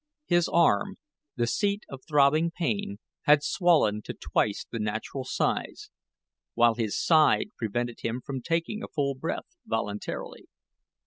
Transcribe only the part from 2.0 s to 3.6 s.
throbbing pain, had